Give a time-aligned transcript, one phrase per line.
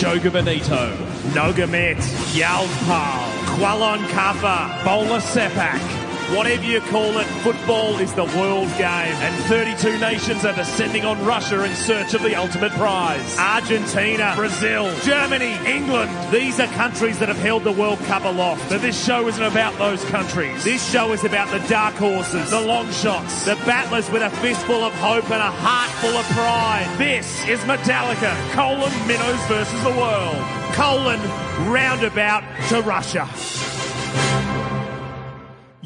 [0.00, 0.96] Joga Bonito,
[1.34, 1.98] Nogomet,
[2.32, 3.20] Yalpal,
[3.58, 5.99] Kualon Kafa, Bola Sepak.
[6.36, 11.20] Whatever you call it, football is the world game, and 32 nations are descending on
[11.24, 13.36] Russia in search of the ultimate prize.
[13.36, 16.08] Argentina, Brazil, Germany, England.
[16.32, 18.68] These are countries that have held the World Cup aloft.
[18.68, 20.62] But this show isn't about those countries.
[20.62, 24.84] This show is about the dark horses, the long shots, the battlers with a fistful
[24.84, 26.86] of hope and a heart full of pride.
[26.96, 30.36] This is Medallica, colon minnows versus the world,
[30.74, 31.20] colon
[31.68, 33.28] roundabout to Russia.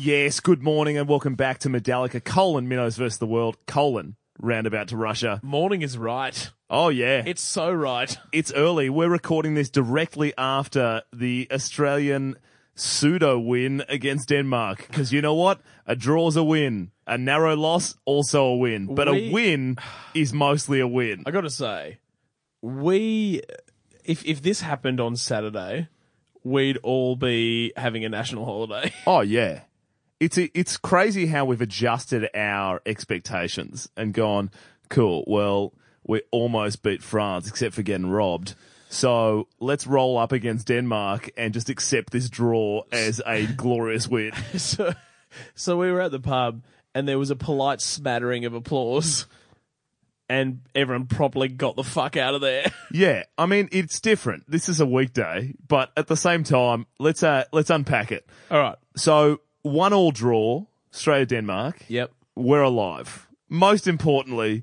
[0.04, 4.88] Yes, good morning and welcome back to Medallica, colon, Minnows versus the World, colon, roundabout
[4.88, 5.40] to Russia.
[5.42, 6.50] Morning is right.
[6.68, 7.22] Oh yeah.
[7.24, 8.14] It's so right.
[8.30, 8.90] It's early.
[8.90, 12.36] We're recording this directly after the Australian
[12.74, 14.88] pseudo win against Denmark.
[14.88, 15.62] Because you know what?
[15.86, 16.90] A draw's a win.
[17.06, 18.94] A narrow loss, also a win.
[18.94, 19.78] But We- a win
[20.12, 21.22] is mostly a win.
[21.24, 21.96] I got to say,
[22.60, 23.40] we
[24.04, 25.88] if if this happened on Saturday,
[26.42, 28.92] we'd all be having a national holiday.
[29.06, 29.60] Oh yeah.
[30.24, 34.50] It's it's crazy how we've adjusted our expectations and gone,
[34.88, 38.54] cool, well, we almost beat France except for getting robbed.
[38.88, 44.32] So let's roll up against Denmark and just accept this draw as a glorious win.
[44.56, 44.94] so,
[45.54, 46.62] so we were at the pub,
[46.94, 49.26] and there was a polite smattering of applause,
[50.30, 52.64] and everyone properly got the fuck out of there.
[52.92, 54.48] Yeah, I mean it's different.
[54.48, 58.24] This is a weekday, but at the same time, let's uh, let's unpack it.
[58.50, 58.76] All right.
[58.96, 61.84] So one all draw, Australia Denmark.
[61.88, 62.12] Yep.
[62.36, 63.26] We're alive.
[63.48, 64.62] Most importantly,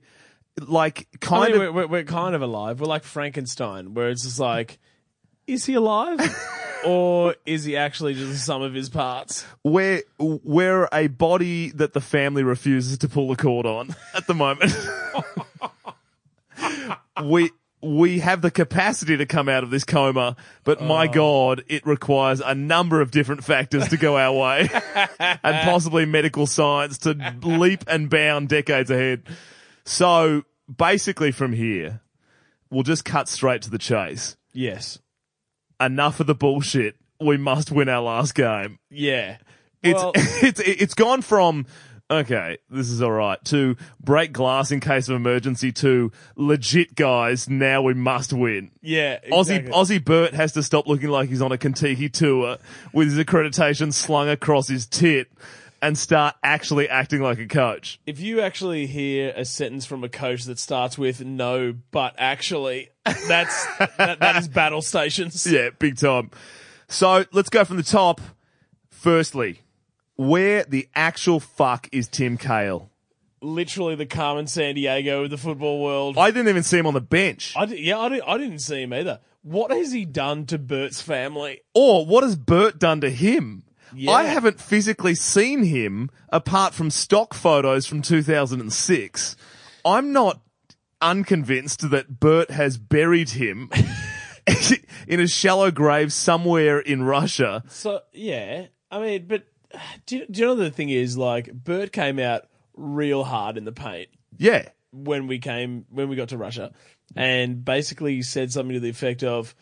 [0.60, 2.80] like I kind mean, of we're, we're, we're kind of alive.
[2.80, 4.80] We're like Frankenstein, where it's just like,
[5.48, 6.20] is he alive?
[6.86, 9.46] or is he actually just the sum of his parts?
[9.64, 14.34] we're we're a body that the family refuses to pull the cord on at the
[14.34, 14.72] moment.
[17.24, 21.12] we we have the capacity to come out of this coma, but my oh.
[21.12, 24.70] God, it requires a number of different factors to go our way,
[25.20, 29.23] and possibly medical science to leap and bound decades ahead.
[29.86, 30.44] So
[30.76, 32.02] basically, from here,
[32.70, 34.38] we'll just cut straight to the chase.
[34.54, 35.00] Yes.
[35.80, 36.95] Enough of the bullshit.
[37.20, 38.80] We must win our last game.
[38.89, 39.38] Yeah.
[39.84, 41.66] It's Well, it's it's gone from
[42.11, 47.49] okay, this is all right to break glass in case of emergency to legit guys.
[47.49, 48.72] Now we must win.
[48.82, 49.20] yeah.
[49.32, 49.72] Aussie exactly.
[49.72, 52.58] Aussie Bert has to stop looking like he's on a Contiki tour
[52.94, 55.32] with his accreditation slung across his tit
[55.82, 57.99] and start actually acting like a coach.
[58.05, 62.89] if you actually hear a sentence from a coach that starts with "no," but actually,
[63.05, 63.66] that's
[63.98, 65.48] that, that is battle stations.
[65.52, 66.30] Yeah, big time.
[66.88, 68.22] So let's go from the top.
[68.92, 69.61] Firstly,
[70.21, 72.89] where the actual fuck is Tim Cahill?
[73.42, 76.17] Literally the Carmen Sandiego of the football world.
[76.17, 77.54] I didn't even see him on the bench.
[77.58, 79.20] I di- yeah, I, di- I didn't see him either.
[79.42, 81.61] What has he done to Bert's family?
[81.73, 83.64] Or what has Bert done to him?
[83.95, 84.11] Yeah.
[84.11, 89.36] I haven't physically seen him apart from stock photos from 2006.
[89.83, 90.39] I'm not
[91.02, 93.71] unconvinced that Bert has buried him
[95.08, 97.64] in a shallow grave somewhere in Russia.
[97.67, 99.45] So yeah, I mean, but
[100.05, 103.65] do you, do you know the thing is like Bert came out real hard in
[103.65, 104.70] the paint Yeah.
[104.92, 106.71] when we came when we got to Russia,
[107.15, 109.54] and basically said something to the effect of,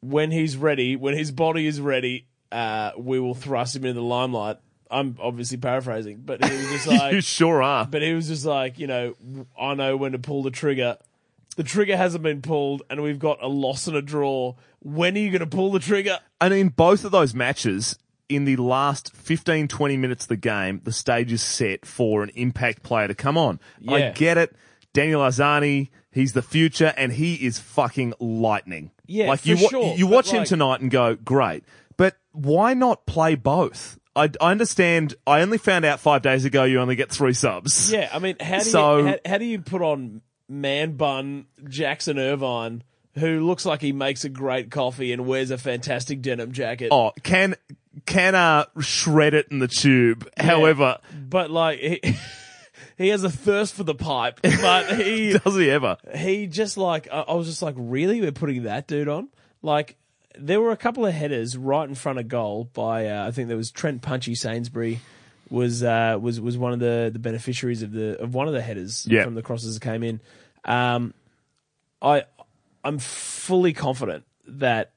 [0.00, 4.06] "When he's ready, when his body is ready, uh, we will thrust him into the
[4.06, 4.58] limelight."
[4.92, 7.86] I'm obviously paraphrasing, but he was just like, you sure are.
[7.86, 9.14] but he was just like, you know,
[9.60, 10.96] I know when to pull the trigger.
[11.56, 14.54] The trigger hasn't been pulled, and we've got a loss and a draw.
[14.80, 16.18] When are you going to pull the trigger?
[16.40, 17.98] And in both of those matches,
[18.30, 22.30] in the last 15, 20 minutes of the game, the stage is set for an
[22.34, 23.60] impact player to come on.
[23.88, 24.54] I get it.
[24.92, 28.90] Daniel Arzani, he's the future and he is fucking lightning.
[29.06, 31.64] Yeah, like for you, sure, you watch him tonight and go, great.
[31.96, 33.98] But why not play both?
[34.16, 35.14] I, I understand.
[35.26, 37.92] I only found out five days ago you only get three subs.
[37.92, 41.46] Yeah, I mean, how do So- you how, how do you put on man bun
[41.68, 42.82] Jackson Irvine,
[43.14, 46.88] who looks like he makes a great coffee and wears a fantastic denim jacket?
[46.90, 47.54] Oh, can
[48.10, 50.28] can uh shred it in the tube.
[50.36, 50.98] However,
[51.28, 52.00] but like he,
[52.98, 55.96] he has a thirst for the pipe, but he does he ever?
[56.16, 59.28] he just like I I was just like, really, we're putting that dude on?
[59.62, 59.96] Like,
[60.38, 63.48] there were a couple of headers right in front of goal by uh, I think
[63.48, 65.00] there was Trent Punchy Sainsbury
[65.50, 68.62] was uh, was was one of the, the beneficiaries of the of one of the
[68.62, 69.24] headers Yeah.
[69.24, 70.20] from the crosses that came in.
[70.64, 71.12] Um,
[72.00, 72.24] I
[72.84, 74.92] I'm fully confident that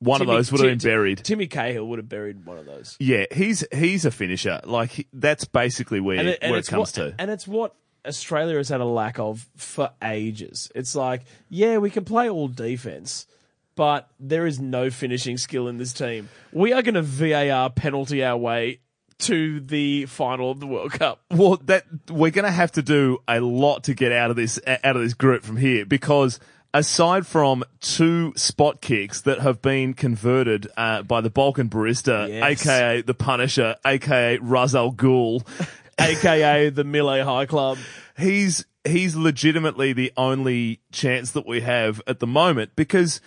[0.00, 1.18] One Timmy- of those would have been buried.
[1.24, 2.96] Timmy Cahill would have buried one of those.
[3.00, 4.60] Yeah, he's he's a finisher.
[4.64, 7.14] Like he, that's basically where and it, and where it comes what, to.
[7.18, 7.74] And it's what
[8.06, 10.70] Australia has had a lack of for ages.
[10.74, 13.26] It's like, yeah, we can play all defense,
[13.74, 16.28] but there is no finishing skill in this team.
[16.52, 18.80] We are going to VAR penalty our way
[19.20, 21.20] to the final of the World Cup.
[21.30, 24.60] Well, that we're going to have to do a lot to get out of this
[24.66, 26.38] out of this group from here because
[26.74, 32.60] aside from two spot kicks that have been converted uh, by the Balkan barista, Yes.
[32.66, 35.46] aka the Punisher, aka Ra's al Ghul,
[35.98, 37.78] aka the Mile High Club.
[38.18, 43.20] he's he's legitimately the only chance that we have at the moment because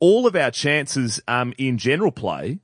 [0.00, 2.58] all of our chances um, in general play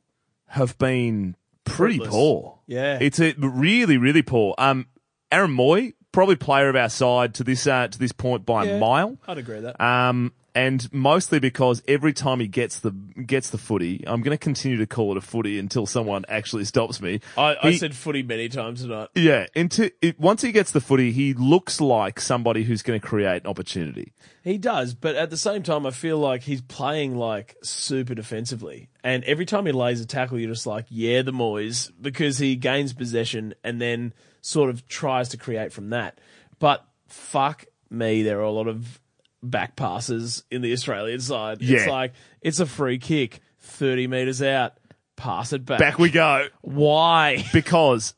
[0.48, 2.10] have been pretty Fruitless.
[2.10, 2.58] poor.
[2.66, 2.98] Yeah.
[3.00, 4.54] it's a really really poor.
[4.58, 4.86] Um,
[5.30, 8.78] Aaron Mooy probably player of our side to this uh, to this point by a
[8.78, 9.18] mile.
[9.28, 9.80] I'd agree with that.
[9.82, 14.42] Um, and mostly because every time he gets the gets the footy, I'm going to
[14.42, 17.20] continue to call it a footy until someone actually stops me.
[17.38, 19.10] I, I He- said footy many times tonight.
[19.14, 23.06] yeah, into it, once he gets the footy, he looks like somebody who's going to
[23.06, 24.12] create an opportunity.
[24.42, 28.88] He does, but at the same time, I feel like he's playing like super defensively.
[29.04, 32.56] And every time he lays a tackle, you're just like, yeah, the Moyes, because he
[32.56, 36.18] gains possession and then sort of tries to create from that.
[36.58, 39.00] But fuck me, there are a lot of
[39.42, 41.58] back passes in the Australian side.
[41.60, 44.74] It's like, it's a free kick, 30 metres out,
[45.16, 45.78] pass it back.
[45.78, 47.44] Back we go Why?
[47.52, 48.14] because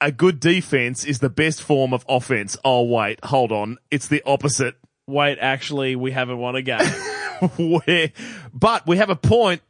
[0.00, 2.56] a good defense is the best form of offense.
[2.64, 4.76] Oh wait, hold on, it's the opposite.
[5.06, 6.78] Wait, actually, we haven't won a game.
[7.58, 8.10] Where,
[8.52, 9.60] but we have a point,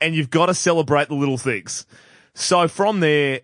[0.00, 1.86] and you've got to celebrate the little things.
[2.34, 3.40] So from there,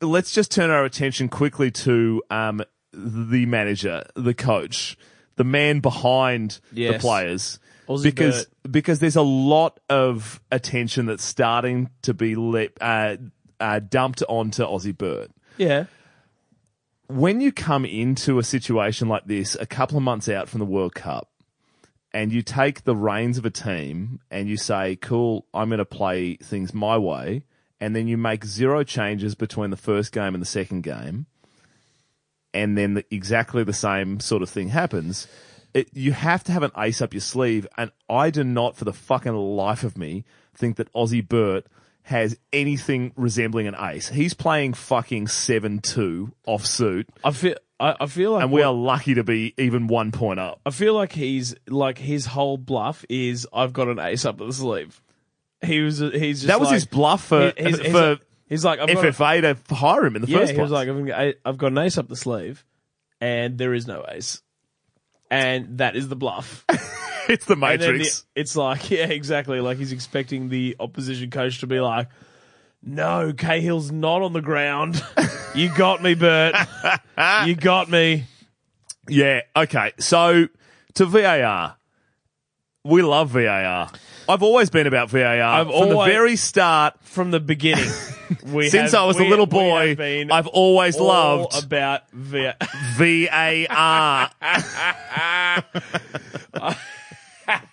[0.00, 2.62] let's just turn our attention quickly to um,
[2.92, 4.96] the manager, the coach,
[5.36, 7.58] the man behind the players.
[7.88, 13.16] Aussie because because there's a lot of attention that's starting to be le- uh,
[13.58, 15.84] uh, dumped onto Aussie Bert yeah.
[17.06, 20.66] when you come into a situation like this a couple of months out from the
[20.66, 21.30] World Cup
[22.12, 25.84] and you take the reins of a team and you say, cool, I'm going to
[25.84, 27.44] play things my way,
[27.80, 31.26] and then you make zero changes between the first game and the second game,
[32.54, 35.26] and then the, exactly the same sort of thing happens,
[35.74, 37.66] it, you have to have an ace up your sleeve.
[37.76, 41.66] And I do not, for the fucking life of me, think that Aussie Bert
[42.04, 44.08] has anything resembling an ace.
[44.08, 48.62] He's playing fucking 7 2 off suit, I feel, I, I feel like and we
[48.62, 50.58] what- are lucky to be even one point up.
[50.64, 54.50] I feel like he's like his whole bluff is I've got an ace up the
[54.52, 55.02] sleeve.
[55.64, 58.18] He was he's just That was like- his bluff for, he- he's, he's, for
[58.48, 60.62] he's like I've got, FFA to hire him in the yeah, first he place.
[60.62, 62.64] was like I've got, I've got an ace up the sleeve,
[63.20, 64.40] and there is no ace,
[65.30, 66.64] and that is the bluff.
[67.28, 68.20] it's the And then Matrix.
[68.34, 69.60] the- it's like yeah, exactly.
[69.60, 72.08] Like he's expecting the opposition coach to be like,
[72.82, 75.02] "No, Cahill's not on the ground.
[75.56, 76.54] you got me, Bert.
[77.46, 78.24] you got me."
[79.08, 79.92] Yeah, okay.
[79.98, 80.46] So
[80.94, 81.76] to VAR,
[82.84, 83.90] we love VAR.
[84.28, 85.26] I've always been about VAR.
[85.40, 87.88] I've From the always- very start, From the beginning,
[88.46, 91.06] we since have- I was a we- little we boy, have been I've always all
[91.06, 92.54] loved about VAR.
[92.96, 94.30] VAR.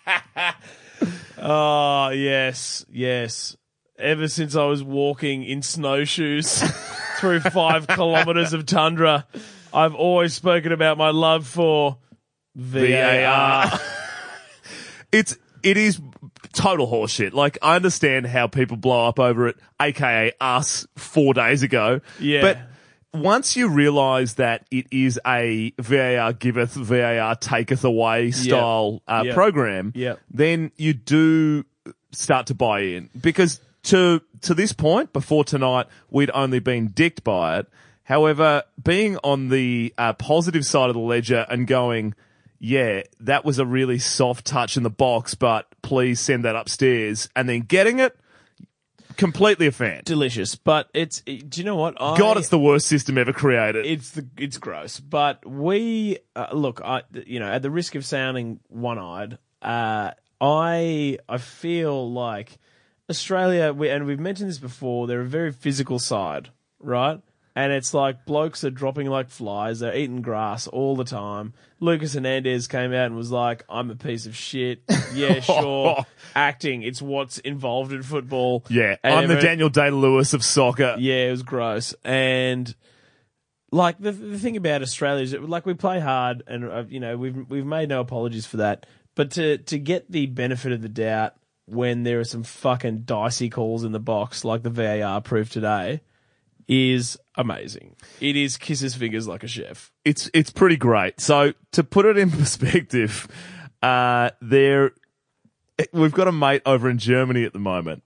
[1.37, 3.55] Oh yes, yes.
[3.99, 6.61] Ever since I was walking in snowshoes
[7.19, 9.25] through five kilometers of tundra,
[9.73, 11.97] I've always spoken about my love for
[12.55, 12.87] VAR.
[12.89, 13.79] VAR.
[15.11, 16.01] it's it is
[16.65, 17.33] total horseshit.
[17.33, 22.01] Like I understand how people blow up over it, aka us four days ago.
[22.19, 22.41] Yeah.
[22.41, 22.57] But
[23.21, 29.33] once you realise that it is a VAR giveth, VAR taketh away style uh, Yep.
[29.35, 30.19] program, Yep.
[30.31, 31.63] then you do
[32.11, 37.23] start to buy in because to to this point before tonight we'd only been dicked
[37.23, 37.67] by it.
[38.03, 42.13] However, being on the uh, positive side of the ledger and going,
[42.65, 47.29] yeah, that was a really soft touch in the box, but please send that upstairs,
[47.35, 48.17] and then getting it,
[49.17, 50.01] completely a fan.
[50.03, 51.21] Delicious, but it's.
[51.21, 51.93] Do you know what?
[52.01, 53.85] I, God, it's the worst system ever created.
[53.85, 54.99] it's the it's gross.
[54.99, 61.19] But we uh, look, I you know, at the risk of sounding one-eyed, uh, I
[61.29, 62.57] I feel like
[63.11, 65.05] Australia, we, and we've mentioned this before.
[65.05, 67.21] They're a very physical side, right?
[67.57, 69.79] And it's like blokes are dropping like flies.
[69.79, 71.53] They're eating grass all the time.
[71.79, 74.81] Lucas Hernandez came out and was like, "I'm a piece of shit."
[75.13, 76.05] Yeah, sure.
[76.35, 78.65] Acting, it's what's involved in football.
[78.69, 80.97] yeah, And I'm the Daniel Day Lewis of soccer.
[80.99, 81.95] yeah, it was gross.
[82.03, 82.75] And
[83.71, 86.99] like the the thing about Australia is, that, like we play hard, and uh, you
[86.99, 88.85] know we've we've made no apologies for that.
[89.15, 91.35] But to to get the benefit of the doubt
[91.67, 96.01] when there are some fucking dicey calls in the box, like the VAR proved today,
[96.67, 97.95] is amazing.
[98.19, 99.91] It is kisses fingers like a chef.
[100.03, 101.19] it's it's pretty great.
[101.19, 103.27] So to put it in perspective,
[103.81, 104.91] uh, there
[105.93, 108.03] we've got a mate over in Germany at the moment,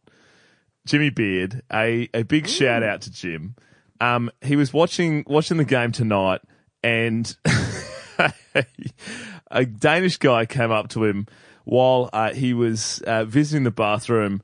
[0.85, 1.61] Jimmy Beard.
[1.71, 3.55] A a big shout out to Jim.
[4.01, 6.41] Um, he was watching watching the game tonight,
[6.83, 7.35] and
[9.51, 11.27] a Danish guy came up to him
[11.65, 14.41] while uh, he was uh, visiting the bathroom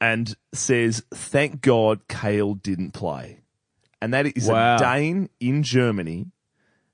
[0.00, 3.40] and says, "Thank God Cahill didn't play."
[4.00, 4.76] And that is Wow.
[4.76, 6.26] a Dane in Germany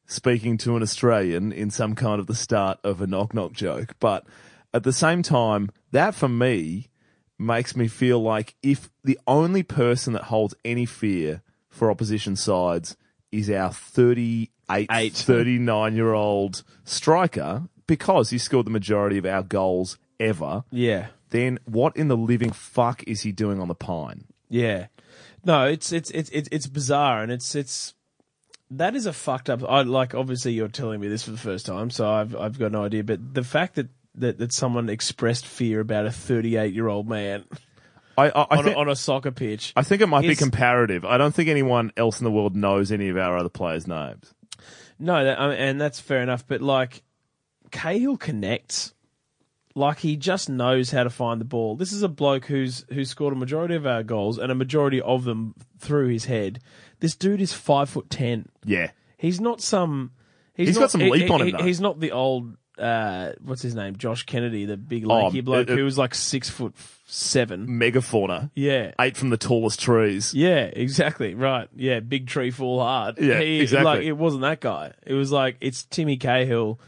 [0.06, 3.94] speaking to an Australian in some kind of the start of a knock knock joke.
[3.98, 4.26] But
[4.74, 6.88] at the same time, that for me
[7.38, 12.96] makes me feel like if the only person that holds any fear for opposition sides
[13.32, 15.14] is our 38, Eight.
[15.14, 21.08] 39 year old striker, because he scored the majority of our goals ever, Yeah.
[21.32, 24.24] Then what in the living fuck is he doing on the pine?
[24.48, 24.86] Yeah.
[25.44, 27.94] No, it's it's it's it's it's bizarre and it's it's
[28.70, 31.66] that is a fucked up I like obviously you're telling me this for the first
[31.66, 35.46] time, so I've I've got no idea, but the fact that that, that someone expressed
[35.46, 37.44] fear about a 38 year old man
[38.16, 39.72] I, I, I on, think- a, on a soccer pitch.
[39.74, 41.04] I think it might be comparative.
[41.04, 44.34] I don't think anyone else in the world knows any of our other players' names.
[44.98, 46.46] No, that, I mean, and that's fair enough.
[46.46, 47.02] But like,
[47.70, 48.94] Cahill connects.
[49.74, 51.76] Like he just knows how to find the ball.
[51.76, 55.00] This is a bloke who's who's scored a majority of our goals and a majority
[55.00, 56.60] of them through his head.
[57.00, 58.48] This dude is five foot ten.
[58.64, 58.90] Yeah.
[59.16, 60.10] He's not some.
[60.54, 61.62] He's, He's not, got some he- leap on him, he- though.
[61.64, 62.56] He's not the old.
[62.78, 63.96] Uh, what's his name?
[63.96, 66.74] Josh Kennedy, the big Oh, lanky bloke uh, uh, who was like six foot
[67.06, 67.66] seven.
[67.68, 68.50] Megafauna.
[68.54, 70.32] Yeah, Eight from the tallest trees.
[70.34, 71.34] yeah, exactly.
[71.34, 71.68] Right.
[71.76, 73.18] Yeah, big tree fall hard.
[73.20, 73.84] Yeah, He- exactly.
[73.84, 74.92] Like it wasn't that guy.
[75.06, 76.80] It was like it's Timmy Cahill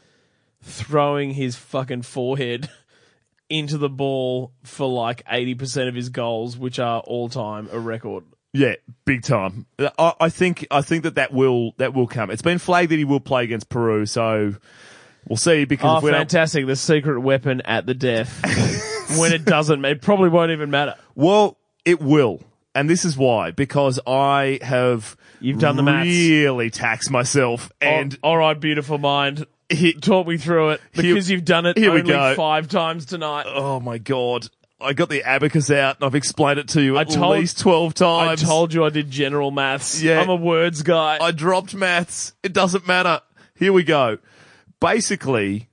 [0.64, 2.68] throwing his fucking forehead
[3.48, 7.78] into the ball for like eighty percent of his goals, which are all time a
[7.78, 8.24] record.
[8.52, 9.66] Yeah, big time.
[9.98, 12.30] I, I think I think that that will that will come.
[12.30, 14.54] It's been flagged that he will play against Peru, so
[15.28, 15.64] we'll see.
[15.64, 16.66] Because Oh, if we don't- fantastic!
[16.66, 18.40] The secret weapon at the death.
[19.18, 20.94] when it doesn't, it probably won't even matter.
[21.14, 22.40] well, it will,
[22.74, 23.50] and this is why.
[23.50, 26.06] Because I have You've done the maths.
[26.08, 31.30] really taxed myself, and And all right, beautiful mind, he, talk me through it because
[31.30, 32.34] you've done it here we only go.
[32.34, 33.46] five times tonight.
[33.48, 34.48] oh my god.
[34.80, 37.94] I got the abacus out and I've explained it to you at told- least 12
[37.94, 38.42] times.
[38.42, 40.02] I told you I did general maths.
[40.02, 40.20] Yeah.
[40.20, 41.18] I'm a words guy.
[41.20, 42.34] I dropped maths.
[42.42, 43.20] It doesn't matter.
[43.54, 44.18] Here we go.
[44.80, 45.70] Basically,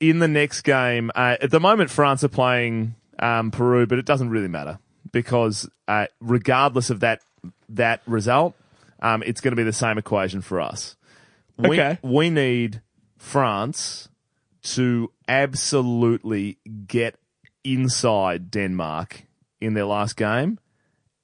[0.00, 4.04] in the next game, uh, at the moment, France are playing um, Peru, but it
[4.04, 4.78] doesn't really matter
[5.12, 7.20] because uh, regardless of that
[7.70, 8.54] that result,
[9.00, 10.96] um, it's going to be the same equation for us.
[11.58, 11.98] We, Okay.
[12.02, 12.80] we need
[13.16, 14.08] France
[14.62, 17.16] to absolutely get
[17.64, 19.24] inside Denmark
[19.60, 20.58] in their last game,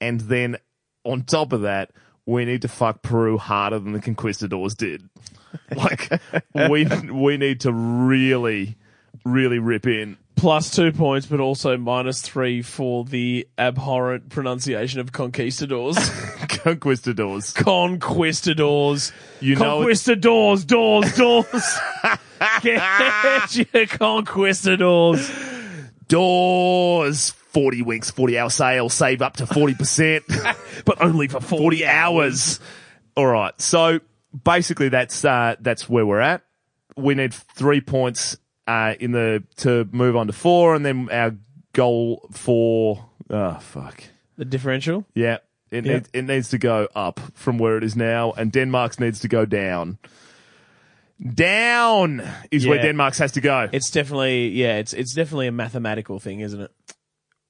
[0.01, 0.57] and then
[1.05, 1.91] on top of that,
[2.27, 5.09] we need to fuck Peru harder than the conquistadors did.
[5.75, 6.21] Like
[6.69, 8.77] we we need to really,
[9.25, 10.19] really rip in.
[10.39, 15.97] Plus two points, but also minus three for the abhorrent pronunciation of conquistadors.
[16.49, 17.53] Conquistadors.
[17.53, 19.13] Conquistadors.
[19.41, 21.79] You know Conquistadors, doors, doors.
[22.63, 25.31] Get your conquistadors.
[26.07, 27.35] Doors.
[27.49, 32.61] 40 winks, 40 hour sale, save up to 40%, but only for 40 hours.
[33.17, 33.59] All right.
[33.61, 34.01] So
[34.45, 36.43] basically that's, uh, that's where we're at.
[36.97, 38.37] We need three points,
[38.69, 41.35] uh, in the, to move on to four and then our
[41.73, 44.05] goal for, oh, fuck.
[44.37, 45.05] The differential?
[45.15, 45.39] Yeah.
[45.71, 45.93] It, Yeah.
[45.95, 49.29] Needs, it needs to go up from where it is now, and Denmark's needs to
[49.29, 49.99] go down.
[51.35, 52.23] Down
[52.53, 53.69] is where Denmark's has to go.
[53.73, 56.71] It's definitely, yeah, it's it's definitely a mathematical thing, isn't it?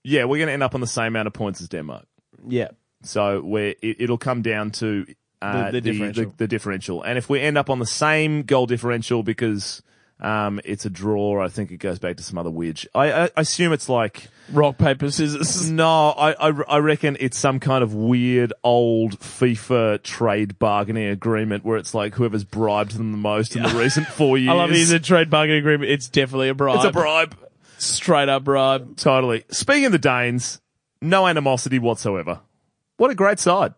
[0.05, 2.07] yeah, we're going to end up on the same amount of points as Denmark.
[2.49, 2.69] Yeah.
[3.03, 5.05] So where it, it'll come down to
[5.43, 6.25] uh, The- the differential.
[6.25, 7.03] The, the differential.
[7.03, 9.83] And if we end up on the same goal differential because
[10.21, 12.87] um, it's a draw, I think it goes back to some other widge.
[12.95, 15.71] I, I assume it's like Rock, paper, scissors.
[15.71, 21.65] no, I, I I reckon it's some kind of weird old FIFA trade bargaining agreement
[21.65, 24.51] where it's like whoever's bribed them the most in the recent four years.
[24.53, 24.77] I love it.
[24.77, 25.91] It's a trade bargaining agreement.
[25.91, 26.77] It's definitely a bribe.
[26.77, 27.37] It's a bribe.
[27.79, 28.97] Straight up bribe.
[28.97, 29.45] Totally.
[29.51, 30.61] Speaking of the Danes,
[31.01, 32.41] no animosity whatsoever.
[32.97, 33.75] What a great side.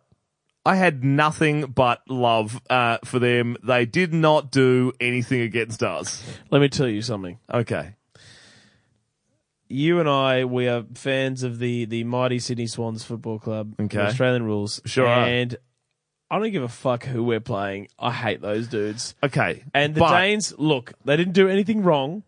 [0.64, 3.56] I had nothing but love uh, for them.
[3.62, 6.22] They did not do anything against us.
[6.50, 7.38] Let me tell you something.
[7.52, 7.94] Okay.
[9.68, 13.74] You and I, we are fans of the the mighty Sydney Swans Football Club.
[13.80, 14.00] Okay.
[14.00, 14.80] Australian rules.
[14.84, 15.24] Sure are.
[15.26, 15.56] And
[16.30, 17.88] I don't give a fuck who we're playing.
[17.98, 19.14] I hate those dudes.
[19.22, 19.64] Okay.
[19.72, 22.22] And the But- Danes, look, they didn't do anything wrong,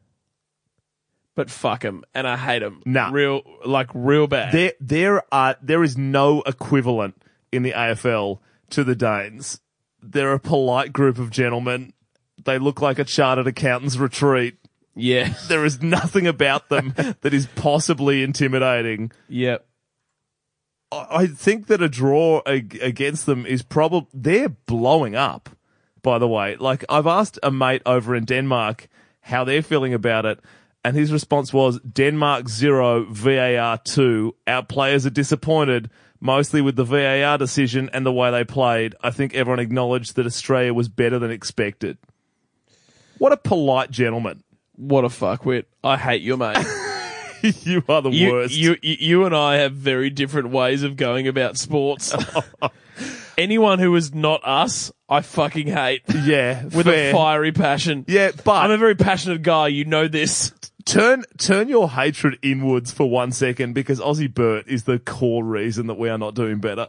[1.35, 2.83] but fuck them, and I hate them.
[2.87, 3.11] Nah.
[3.11, 4.53] real like real bad.
[4.53, 7.22] There, there are, there is no equivalent
[7.53, 8.39] in the AFL
[8.71, 9.61] to the Danes.
[10.03, 11.93] They're a polite group of gentlemen.
[12.45, 14.57] They look like a chartered accountant's retreat.
[14.95, 15.35] Yeah.
[15.49, 19.13] There is nothing about them that is possibly intimidating.
[19.29, 19.67] Yep.
[20.91, 25.51] I I think that a draw ag- against them is probably they're blowing up.
[26.03, 28.89] By the way, like I've asked a mate over in Denmark
[29.21, 30.41] how they're feeling about it,
[30.85, 34.35] and his response was Denmark zero, VAR two.
[34.49, 35.91] Our players are disappointed,
[36.23, 38.95] mostly with the VAR decision and the way they played.
[39.03, 41.99] I think everyone acknowledged that Australia was better than expected.
[43.19, 44.43] What a polite gentleman!
[44.77, 45.65] What a fuckwit.
[45.85, 46.57] I hate you, mate.
[47.43, 48.55] you are the you, worst.
[48.55, 52.15] You, you, you and I have very different ways of going about sports.
[53.39, 56.03] Anyone who is not us, I fucking hate.
[56.25, 57.11] yeah, With fair.
[57.11, 58.05] a fiery passion.
[58.09, 59.69] Yeah, but I'm a very passionate guy.
[59.69, 60.53] You know this.
[60.85, 65.87] Turn turn your hatred inwards for one second because Aussie Bert is the core reason
[65.89, 66.89] that we are not doing better.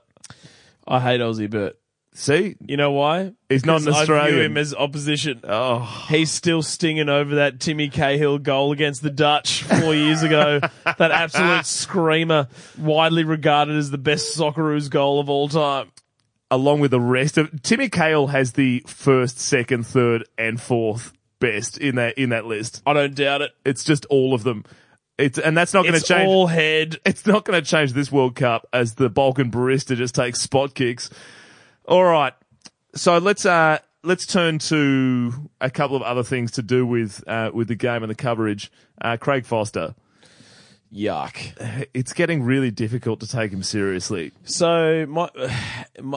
[0.88, 1.78] I hate Aussie Bert.
[2.16, 3.34] See, You know why?
[3.50, 4.52] He's not an I view Australian.
[4.52, 5.40] him as opposition.
[5.46, 10.60] oh, He's still stinging over that Timmy Cahill goal against the Dutch four years ago.
[10.86, 15.92] that absolute screamer, widely regarded as the best Socceroos goal of all time.
[16.52, 21.78] along with the rest of Timmy Cahill has the first, second, third, and fourth best
[21.78, 22.82] in that in that list.
[22.86, 23.52] I don't doubt it.
[23.66, 24.64] It's just all of them.
[25.18, 26.28] It's and that's not going to change.
[26.28, 26.98] all head.
[27.06, 30.74] it's not going to change this World Cup as the Balkan barista just takes spot
[30.74, 31.10] kicks.
[31.86, 32.34] All right,
[32.96, 37.52] so let's uh let's turn to a couple of other things to do with uh
[37.54, 38.72] with the game and the coverage.
[39.02, 39.96] Uh, Craig Foster,
[40.94, 41.88] Yuck.
[41.94, 44.32] it's getting really difficult to take him seriously.
[44.44, 45.30] So my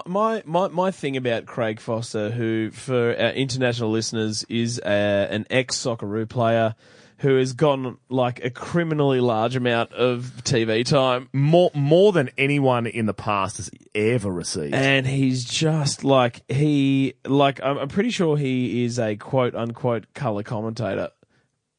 [0.07, 5.47] my my my thing about Craig Foster, who for our international listeners is uh, an
[5.51, 6.75] ex Socceroo player
[7.21, 12.87] who has gotten like a criminally large amount of TV time, More more than anyone
[12.87, 14.75] in the past has ever received.
[14.75, 20.13] and he's just like he like I'm, I'm pretty sure he is a quote unquote
[20.13, 21.09] color commentator,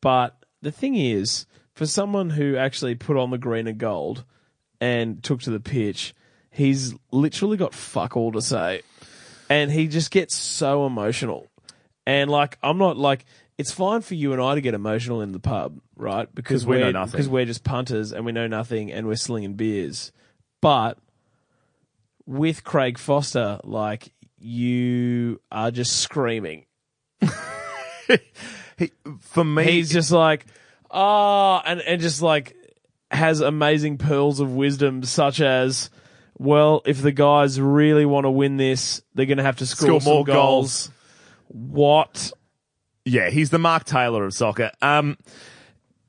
[0.01, 1.45] but the thing is,
[1.77, 4.23] for someone who actually put on the green and gold
[4.81, 6.15] and took to the pitch,
[6.49, 8.81] he's literally got fuck all to say.
[9.47, 11.47] And he just gets so emotional.
[12.07, 13.25] And like, I'm not like,
[13.59, 16.27] it's fine for you and I to get emotional in the pub, right?
[16.33, 17.11] Because 'Cause we know we're- nothing.
[17.11, 20.11] Because we're just punters and we know nothing and we're slinging beers.
[20.61, 20.97] But
[22.25, 26.65] with Craig Foster, like, you are just screaming.
[28.77, 30.45] He, for me, He's just like,
[30.91, 32.55] ah, and, and just like
[33.11, 35.89] has amazing pearls of wisdom, such as,
[36.37, 39.87] well, if the guys really want to win this, they're going to have to score,
[39.87, 40.91] Score some more goals.
[41.47, 42.31] What?
[43.05, 44.71] Yeah, he's the Mark Taylor of soccer.
[44.81, 45.17] Um,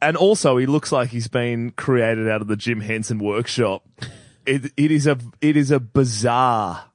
[0.03, 3.87] and also he looks like he's been created out of the Jim Henson workshop.
[4.47, 6.87] It, it is a it is a bizarre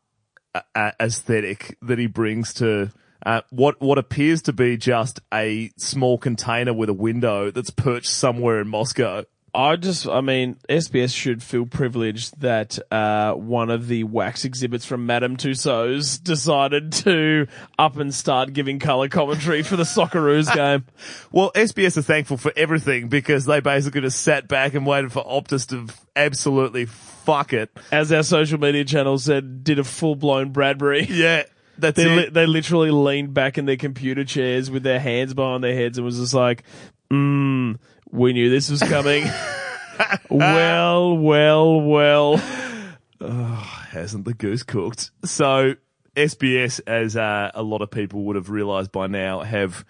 [0.56, 2.92] uh, uh, aesthetic that he brings to
[3.26, 8.10] uh, what what appears to be just a small container with a window that's perched
[8.10, 9.24] somewhere in Moscow.
[9.56, 14.84] I just, I mean, SBS should feel privileged that uh, one of the wax exhibits
[14.84, 17.46] from Madame Tussauds decided to
[17.78, 20.86] up and start giving colour commentary for the Socceroos game.
[21.32, 25.24] Well, SBS are thankful for everything because they basically just sat back and waited for
[25.24, 27.70] Optus to absolutely fuck it.
[27.92, 31.06] As our social media channel said, did a full blown Bradbury.
[31.06, 31.44] Yeah,
[31.84, 32.34] that's They, it.
[32.34, 36.06] they literally leaned back in their computer chairs with their hands behind their heads and
[36.06, 36.64] was just like,
[37.12, 37.78] mm,
[38.12, 39.26] we knew this was coming.
[40.30, 42.38] well, well, well.
[43.20, 45.12] hasn't the goose cooked?
[45.26, 45.76] So
[46.16, 49.86] SBS, as uh, a lot of people would have realised by now, have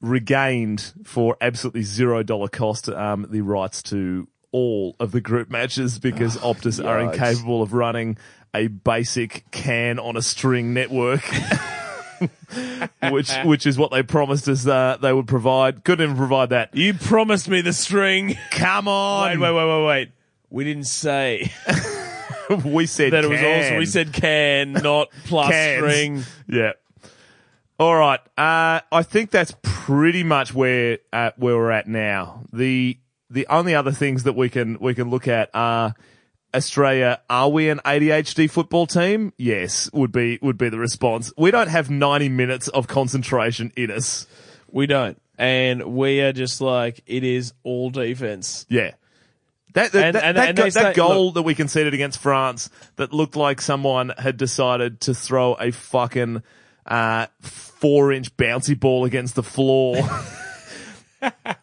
[0.00, 5.98] regained for absolutely zero dollar cost um, the rights to all of the group matches
[5.98, 8.16] because Optus are incapable of running
[8.54, 11.22] a basic can on a string network.
[13.10, 15.84] which which is what they promised us uh, they would provide.
[15.84, 16.74] Couldn't even provide that.
[16.74, 18.36] You promised me the string.
[18.50, 20.10] Come on, Wait, wait, wait, wait, wait.
[20.50, 21.50] We didn't say
[22.64, 23.64] we said that it was can.
[23.64, 25.78] also, we said can, not plus Cans.
[25.78, 26.22] string.
[26.48, 26.72] Yeah.
[27.78, 28.20] All right.
[28.36, 32.42] Uh, I think that's pretty much where uh, where we're at now.
[32.52, 32.98] The
[33.30, 35.94] the only other things that we can we can look at are
[36.54, 37.20] Australia.
[37.30, 39.32] Are we an ADHD football team?
[39.36, 41.32] Yes, would be would be the response.
[41.36, 44.26] We don't have ninety minutes of concentration in us.
[44.70, 45.20] We don't.
[45.38, 48.66] And we are just like, it is all defense.
[48.68, 48.92] Yeah.
[49.74, 52.18] That that, And- that, and- that, and go- that goal look- that we conceded against
[52.18, 56.42] France that looked like someone had decided to throw a fucking
[56.86, 59.96] uh, four inch bouncy ball against the floor.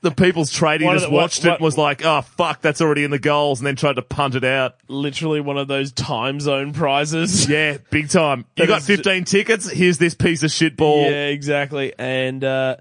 [0.02, 3.04] the people's tradie just the- what- watched it and was like, oh, fuck, that's already
[3.04, 4.76] in the goals, and then tried to punt it out.
[4.88, 7.48] Literally one of those time zone prizes.
[7.58, 8.46] Yeah, big time.
[8.56, 9.70] You got is- 15 tickets?
[9.70, 11.04] Here's this piece of shit ball.
[11.04, 11.94] Yeah, exactly.
[11.98, 12.78] And uh,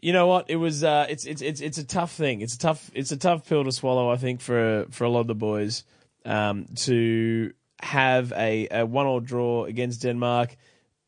[0.00, 0.48] you know what?
[0.50, 2.40] It was uh, it's it's it's it's a tough thing.
[2.40, 4.10] It's a tough it's a tough pill to swallow.
[4.10, 5.84] I think for for a lot of the boys
[6.24, 10.56] um, to have a, a one all draw against Denmark.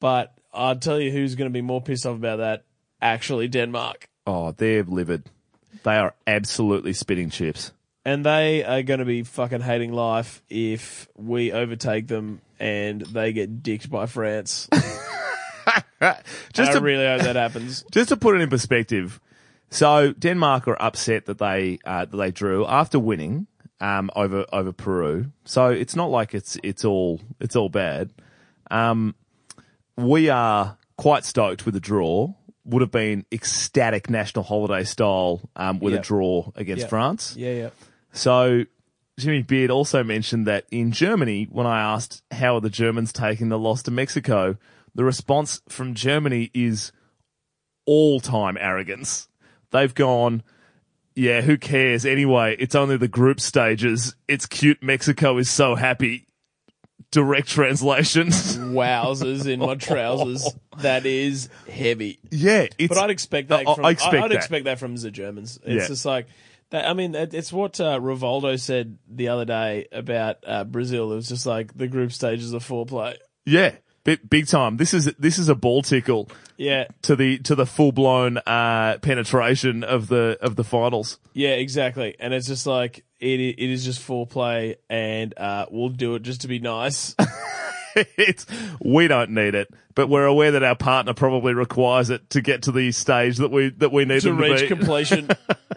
[0.01, 2.65] But I'll tell you who's going to be more pissed off about that.
[3.03, 4.09] Actually, Denmark.
[4.27, 5.29] Oh, they're livid.
[5.83, 7.73] They are absolutely spitting chips.
[8.05, 13.33] And they are going to be fucking hating life if we overtake them and they
[13.33, 14.69] get dicked by France.
[16.53, 17.85] Just I to, really hope that happens.
[17.93, 19.21] just to put it in perspective,
[19.69, 23.47] so Denmark are upset that they uh, that they drew after winning
[23.81, 25.27] um, over over Peru.
[25.45, 28.11] So it's not like it's it's all it's all bad.
[28.71, 29.15] Um,
[29.97, 32.33] we are quite stoked with the draw.
[32.71, 36.03] Would have been ecstatic national holiday style um, with Yep.
[36.03, 36.91] a draw against Yep.
[36.91, 37.35] France.
[37.37, 37.71] Yeah, yeah.
[38.13, 38.65] So
[39.19, 43.49] Jimmy Beard also mentioned that in Germany, when I asked how are the Germans taking
[43.49, 44.57] the loss to Mexico,
[44.95, 46.93] the response from Germany is
[47.87, 49.29] all time arrogance.
[49.73, 50.43] They've gone,
[51.15, 52.05] yeah, who cares?
[52.07, 54.15] Anyway, it's only the group stages.
[54.29, 54.83] It's cute.
[54.83, 56.27] Mexico is so happy.
[57.11, 58.29] Direct translation.
[58.29, 60.49] Wowzers in my trousers.
[60.79, 62.21] That is heavy.
[62.31, 63.67] yeah, it's, But I'd expect that.
[63.69, 64.37] I- From, I expect I'd that.
[64.37, 65.59] expect that from the Germans.
[65.65, 65.89] It's Yeah.
[65.89, 66.27] just like
[66.71, 66.87] that.
[66.89, 71.13] I mean, it- it's what uh, Rivaldo said the other day about uh, Brazil.
[71.13, 73.17] It was just like the group stages of foreplay.
[73.45, 74.77] yeah, big, big time.
[74.77, 78.99] This is this is a ball tickle Yeah, to the to the full blown uh,
[79.03, 81.19] penetration of the of the finals.
[81.33, 82.17] yeah, exactly.
[82.19, 83.41] And it's just like it.
[83.41, 87.15] It is just foreplay, and uh, we'll do it just to be nice.
[88.17, 88.47] it's
[88.83, 92.63] we don't need it, but we're aware that our partner probably requires it to get
[92.63, 94.69] to the stage that we that we need to to reach be.
[94.69, 95.29] completion.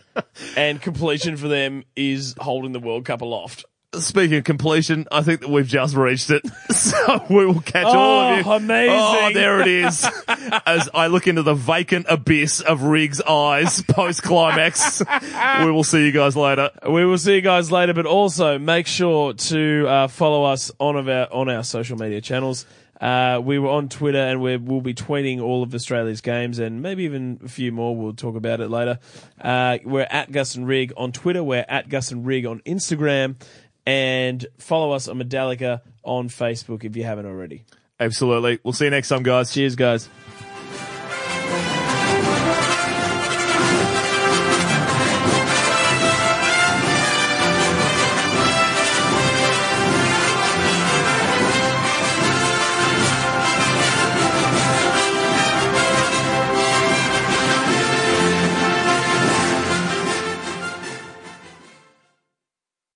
[0.58, 3.66] and completion for them is holding the World Cup aloft.
[3.99, 8.34] Speaking of completion, I think that we've just reached it, so we will catch all
[8.34, 8.43] of you.
[8.45, 8.95] Oh, amazing.
[8.97, 10.08] Oh, there it is.
[10.65, 15.01] As I look into the vacant abyss of Riggs' eyes post climax,
[15.63, 16.71] we will see you guys later.
[16.89, 20.95] We will see you guys later, but also make sure to uh, follow us on
[20.95, 22.65] of our on our social media channels.
[23.03, 26.82] Uh, we were on Twitter and we will be tweeting all of Australia's games and
[26.82, 27.93] maybe even a few more.
[27.93, 28.97] We'll talk about it later.
[29.41, 31.43] Uh, we're at Gus and Rig on Twitter.
[31.43, 33.36] We're at Gus and Rig on Instagram.
[33.86, 37.65] And follow us on Medallica on Facebook if you haven't already.
[38.00, 38.60] Absolutely.
[38.63, 39.54] We'll see you next time, guys.
[39.54, 40.10] Cheers, guys.